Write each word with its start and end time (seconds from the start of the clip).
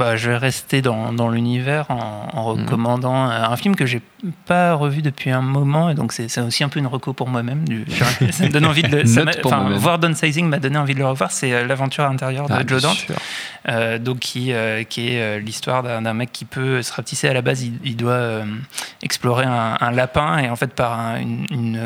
bah, 0.00 0.16
je 0.16 0.30
vais 0.30 0.36
rester 0.38 0.80
dans, 0.82 1.12
dans 1.12 1.28
l'univers 1.28 1.84
en, 1.90 2.26
en 2.32 2.44
recommandant 2.44 3.14
un 3.14 3.56
film 3.56 3.76
que 3.76 3.84
j'ai 3.86 4.00
pas 4.46 4.74
revu 4.74 5.02
depuis 5.02 5.30
un 5.30 5.42
moment 5.42 5.90
et 5.90 5.94
donc 5.94 6.12
c'est 6.12 6.40
aussi 6.40 6.64
un 6.64 6.68
peu 6.70 6.78
une 6.80 6.86
reco 6.86 7.12
pour 7.12 7.28
moi-même. 7.28 7.64
Ça 8.32 8.44
me 8.44 8.48
donne 8.48 8.64
envie 8.66 8.82
de 8.82 8.88
le, 8.96 9.04
ça 9.06 9.22
voir 9.78 9.98
Downsizing 9.98 10.46
m'a 10.48 10.58
donné 10.58 10.78
envie 10.78 10.94
de 10.94 10.98
le 10.98 11.06
revoir. 11.06 11.30
C'est 11.30 11.52
euh, 11.52 11.66
l'aventure 11.66 12.04
intérieure 12.04 12.48
de 12.48 12.54
Ah, 12.54 12.62
Joe 12.66 12.82
Dante. 12.82 13.06
Euh, 13.68 13.98
donc 13.98 14.18
qui, 14.20 14.52
euh, 14.52 14.84
qui 14.84 15.08
est 15.14 15.20
euh, 15.20 15.38
l'histoire 15.38 15.82
d'un 15.82 16.14
mec 16.14 16.32
qui 16.32 16.46
peut 16.46 16.80
se 16.82 16.92
rapetisser 16.92 17.28
à 17.28 17.34
la 17.34 17.42
base 17.42 17.62
il, 17.62 17.74
il 17.84 17.96
doit 17.96 18.40
explorer 19.02 19.44
un, 19.44 19.76
un 19.80 19.90
lapin 19.90 20.38
et 20.38 20.48
en 20.48 20.56
fait 20.56 20.72
par 20.74 20.98
un- 20.98 21.20
une, 21.20 21.46
une, 21.50 21.80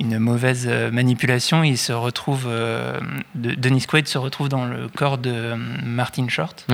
une 0.00 0.18
mauvaise 0.18 0.66
euh, 0.68 0.90
manipulation 0.90 1.62
il 1.64 1.78
se 1.78 1.92
retrouve 1.92 2.44
euh, 2.46 3.00
de- 3.34 3.54
Dennis 3.54 3.86
Quaid 3.86 4.06
se 4.08 4.18
retrouve 4.18 4.48
dans 4.48 4.64
le 4.66 4.88
corps 4.88 5.18
de 5.18 5.30
euh, 5.30 5.56
Martin 5.84 6.28
Short. 6.28 6.64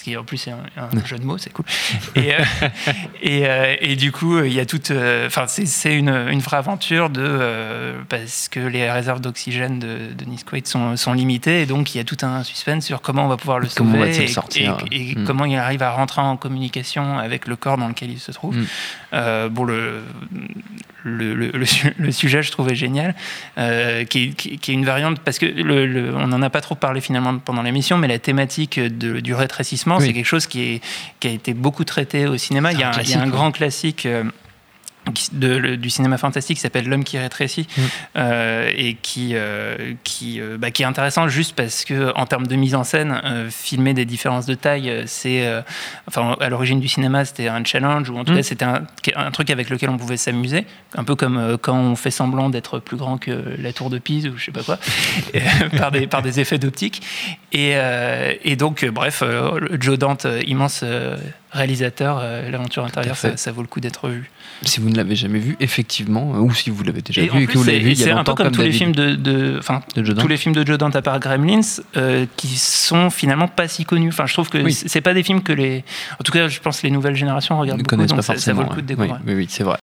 Ce 0.00 0.04
qui 0.04 0.16
en 0.16 0.24
plus 0.24 0.46
est 0.46 0.52
un, 0.52 0.58
un 0.78 1.04
jeu 1.04 1.18
de 1.18 1.24
mots, 1.24 1.36
c'est 1.36 1.52
cool. 1.52 1.66
Et, 2.14 2.32
euh, 2.34 2.38
et, 3.22 3.46
euh, 3.46 3.76
et 3.80 3.96
du 3.96 4.12
coup, 4.12 4.38
il 4.42 4.52
y 4.52 4.58
a 4.60 4.64
toute. 4.64 4.90
euh, 4.90 5.26
Enfin, 5.26 5.44
c'est- 5.46 5.94
une, 5.94 6.08
une 6.08 6.38
vraie 6.40 6.56
aventure 6.56 7.10
de. 7.10 7.20
euh, 7.22 8.00
parce 8.08 8.48
que 8.48 8.60
les 8.60 8.90
réserves 8.90 9.20
d'oxygène 9.20 9.78
de, 9.78 9.98
de 10.16 10.24
Nice 10.24 10.44
Quaid 10.44 10.66
sont, 10.66 10.96
sont 10.96 11.12
limitées, 11.12 11.60
et 11.62 11.66
donc 11.66 11.94
il 11.94 11.98
y 11.98 12.00
a 12.00 12.04
tout 12.04 12.16
un 12.22 12.42
suspense 12.44 12.86
sur 12.86 13.02
comment 13.02 13.26
on 13.26 13.28
va 13.28 13.36
pouvoir 13.36 13.58
le 13.58 13.68
Comment 13.76 13.92
sauver 13.98 14.22
et, 14.24 14.26
sortir 14.28 14.78
et- 14.90 15.10
et 15.12 15.14
Mm. 15.16 15.24
comment 15.24 15.44
il 15.44 15.56
arrive 15.56 15.82
à 15.82 15.90
rentrer 15.90 16.22
en 16.22 16.36
communication 16.36 17.18
avec 17.18 17.46
le 17.46 17.56
corps 17.56 17.76
dans 17.76 17.88
lequel 17.88 18.10
il 18.10 18.20
se 18.20 18.32
trouve. 18.32 18.56
Mm. 18.56 18.66
Euh, 19.12 19.48
bon, 19.50 19.64
le, 19.64 20.00
le, 21.02 21.34
le- 21.34 21.50
le 21.50 21.64
su- 21.66 21.92
le 21.98 22.12
sujet, 22.12 22.42
je 22.42 22.50
trouvais 22.52 22.74
génial, 22.74 23.14
euh, 23.58 24.04
qui, 24.04 24.24
est- 24.24 24.28
qui 24.34 24.54
est- 24.54 24.56
qui 24.58 24.70
est 24.70 24.74
une 24.74 24.84
variante, 24.84 25.18
parce 25.20 25.38
que 25.38 25.46
on 26.14 26.26
n'en 26.28 26.42
a 26.42 26.50
pas 26.50 26.60
trop 26.60 26.74
parlé 26.74 27.00
finalement 27.00 27.36
pendant 27.38 27.62
l'émission, 27.62 27.98
mais 27.98 28.06
la 28.08 28.18
thématique 28.18 28.78
de- 28.78 29.20
du 29.20 29.34
rétrécissement, 29.34 29.89
Oui. 29.98 30.06
c'est 30.06 30.12
quelque 30.12 30.24
chose 30.24 30.46
qui, 30.46 30.62
est, 30.62 30.84
qui 31.18 31.28
a 31.28 31.30
été 31.30 31.54
beaucoup 31.54 31.84
traité 31.84 32.26
au 32.26 32.36
cinéma. 32.36 32.72
Il 32.72 32.78
y 32.78 32.82
a 32.82 32.88
un 32.88 32.90
un, 32.90 33.02
il 33.02 33.08
y 33.10 33.14
a 33.14 33.18
un 33.18 33.22
classique, 33.22 33.32
grand 33.32 33.52
classique. 33.52 34.08
Qui- 35.12 35.28
de- 35.32 35.56
le- 35.56 35.76
du 35.76 35.90
cinéma 35.90 36.18
fantastique 36.18 36.56
qui 36.56 36.60
s'appelle 36.62 36.86
L'homme 36.88 37.04
qui 37.04 37.18
rétrécit 37.18 37.66
Mm. 37.76 37.80
euh, 38.16 38.70
et 38.76 38.94
qui, 38.94 39.30
euh, 39.34 39.94
qui, 40.04 40.40
euh, 40.40 40.56
bah, 40.58 40.70
qui 40.70 40.82
est 40.82 40.86
intéressant 40.86 41.28
juste 41.28 41.54
parce 41.54 41.84
que 41.84 42.12
en 42.16 42.26
termes 42.26 42.46
de 42.46 42.56
mise 42.56 42.74
en 42.74 42.84
scène, 42.84 43.20
filmer 43.50 43.94
des 43.94 44.04
différences 44.04 44.46
de 44.46 44.54
taille, 44.54 45.04
c'est 45.06 45.46
enfin 46.08 46.36
à 46.40 46.48
l'origine 46.48 46.80
du 46.80 46.88
cinéma 46.88 47.24
c'était 47.24 47.48
un 47.48 47.64
challenge 47.64 48.08
ou 48.10 48.18
en 48.18 48.24
tout 48.24 48.32
Mm. 48.32 48.36
cas 48.36 48.42
c'était 48.42 48.64
un, 48.64 48.82
un 49.16 49.30
truc 49.30 49.50
avec 49.50 49.70
lequel 49.70 49.90
on 49.90 49.96
pouvait 49.98 50.16
s'amuser, 50.16 50.64
un 50.96 51.04
peu 51.04 51.14
comme 51.16 51.58
quand 51.60 51.76
on 51.76 51.96
fait 51.96 52.10
semblant 52.10 52.50
d'être 52.50 52.78
plus 52.78 52.96
grand 52.96 53.18
que 53.18 53.30
la 53.58 53.72
tour 53.72 53.90
de 53.90 53.98
Pise 53.98 54.26
ou 54.26 54.36
je 54.36 54.44
sais 54.46 54.52
pas 54.52 54.62
quoi, 54.62 54.78
par 55.78 55.90
des 55.90 56.06
par 56.06 56.22
des 56.22 56.40
effets 56.40 56.58
d'optique 56.58 57.02
et, 57.52 57.74
et 58.44 58.56
donc 58.56 58.84
bref 58.86 59.22
Joe 59.78 59.98
Dante 59.98 60.26
immense 60.46 60.84
réalisateur, 61.52 62.18
euh, 62.22 62.50
l'aventure 62.50 62.84
intérieure 62.84 63.16
ça, 63.16 63.36
ça 63.36 63.52
vaut 63.52 63.62
le 63.62 63.66
coup 63.68 63.80
d'être 63.80 64.08
vu. 64.08 64.30
Si 64.62 64.78
vous 64.80 64.90
ne 64.90 64.96
l'avez 64.96 65.16
jamais 65.16 65.38
vu, 65.38 65.56
effectivement, 65.60 66.32
euh, 66.34 66.38
ou 66.40 66.52
si 66.54 66.70
vous 66.70 66.82
l'avez 66.84 67.00
déjà 67.02 67.22
Et 67.22 67.28
vu 67.28 67.42
et 67.42 67.46
que 67.46 67.56
vous 67.58 67.64
l'avez 67.64 67.78
vu 67.80 67.94
c'est 67.96 68.10
un 68.10 68.24
peu 68.24 68.34
comme, 68.34 68.50
tous 68.52 68.62
les 68.62 68.72
films 68.72 68.92
de, 68.94 69.14
de- 69.14 69.56
enfin, 69.58 69.82
de 69.96 70.12
tous 70.12 70.28
les 70.28 70.36
films 70.36 70.54
de 70.54 70.66
Joe 70.66 70.78
Dante 70.78 70.96
à 70.96 71.02
part 71.02 71.18
Gremlins 71.20 71.60
euh, 71.96 72.26
qui 72.36 72.48
sont 72.58 73.10
finalement 73.10 73.48
pas 73.48 73.68
si 73.68 73.84
connus. 73.84 74.08
Enfin, 74.08 74.26
je 74.26 74.32
trouve 74.34 74.48
que 74.50 74.58
Oui. 74.58 74.72
c'est 74.72 75.00
pas 75.00 75.14
des 75.14 75.22
films 75.22 75.42
que 75.42 75.52
les, 75.52 75.84
en 76.18 76.22
tout 76.24 76.32
cas, 76.32 76.48
je 76.48 76.60
pense 76.60 76.80
que 76.80 76.86
les 76.86 76.92
nouvelles 76.92 77.16
générations 77.16 77.58
regardent 77.58 77.78
ne 77.78 77.84
beaucoup, 77.84 77.96
connaissent 77.96 78.08
donc 78.10 78.18
pas 78.18 78.22
ça, 78.22 78.36
ça 78.36 78.52
vaut 78.52 78.62
le 78.62 78.68
coup 78.68 78.80
de 78.82 78.86
découvrir. 78.86 79.14
Oui, 79.26 79.32
oui, 79.32 79.34
oui, 79.34 79.46
c'est 79.48 79.64
vrai. 79.64 79.78